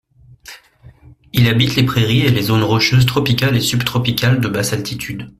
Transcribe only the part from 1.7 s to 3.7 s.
les prairies et les zones rocheuses tropicales et